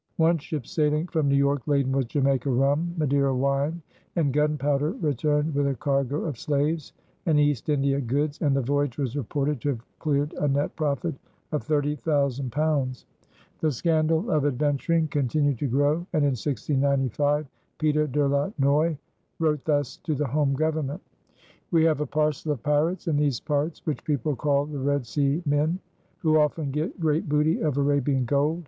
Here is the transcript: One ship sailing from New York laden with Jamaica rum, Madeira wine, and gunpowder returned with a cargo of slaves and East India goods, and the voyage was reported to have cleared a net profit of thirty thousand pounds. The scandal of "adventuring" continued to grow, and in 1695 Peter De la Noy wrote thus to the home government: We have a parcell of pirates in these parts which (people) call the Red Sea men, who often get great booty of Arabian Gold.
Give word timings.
One 0.17 0.39
ship 0.39 0.65
sailing 0.65 1.05
from 1.05 1.29
New 1.29 1.35
York 1.35 1.61
laden 1.67 1.91
with 1.91 2.07
Jamaica 2.07 2.49
rum, 2.49 2.95
Madeira 2.97 3.35
wine, 3.35 3.83
and 4.15 4.33
gunpowder 4.33 4.93
returned 4.93 5.53
with 5.53 5.67
a 5.67 5.75
cargo 5.75 6.25
of 6.25 6.39
slaves 6.39 6.91
and 7.27 7.39
East 7.39 7.69
India 7.69 8.01
goods, 8.01 8.41
and 8.41 8.55
the 8.55 8.63
voyage 8.63 8.97
was 8.97 9.15
reported 9.15 9.61
to 9.61 9.69
have 9.69 9.99
cleared 9.99 10.33
a 10.39 10.47
net 10.47 10.75
profit 10.75 11.13
of 11.51 11.61
thirty 11.61 11.95
thousand 11.95 12.51
pounds. 12.51 13.05
The 13.59 13.71
scandal 13.71 14.31
of 14.31 14.43
"adventuring" 14.43 15.07
continued 15.09 15.59
to 15.59 15.67
grow, 15.67 15.97
and 16.13 16.23
in 16.23 16.29
1695 16.33 17.45
Peter 17.77 18.07
De 18.07 18.27
la 18.27 18.49
Noy 18.57 18.97
wrote 19.37 19.63
thus 19.65 19.97
to 19.97 20.15
the 20.15 20.25
home 20.25 20.55
government: 20.55 21.01
We 21.69 21.83
have 21.83 22.01
a 22.01 22.07
parcell 22.07 22.53
of 22.53 22.63
pirates 22.63 23.07
in 23.07 23.17
these 23.17 23.39
parts 23.39 23.85
which 23.85 24.03
(people) 24.03 24.35
call 24.35 24.65
the 24.65 24.79
Red 24.79 25.05
Sea 25.05 25.43
men, 25.45 25.77
who 26.17 26.39
often 26.39 26.71
get 26.71 26.99
great 26.99 27.29
booty 27.29 27.61
of 27.61 27.77
Arabian 27.77 28.25
Gold. 28.25 28.59